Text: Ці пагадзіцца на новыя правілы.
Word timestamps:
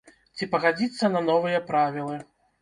Ці 0.37 0.47
пагадзіцца 0.53 1.09
на 1.17 1.21
новыя 1.27 1.61
правілы. 1.69 2.17